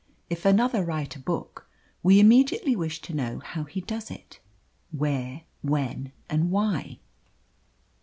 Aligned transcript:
If 0.31 0.45
another 0.45 0.83
write 0.83 1.15
a 1.15 1.19
book, 1.19 1.69
we 2.01 2.19
immediately 2.19 2.75
wish 2.75 3.03
to 3.03 3.13
know 3.13 3.37
how 3.37 3.65
he 3.65 3.81
does 3.81 4.09
it, 4.09 4.39
where, 4.89 5.43
when, 5.61 6.11
and 6.27 6.49
why. 6.49 6.97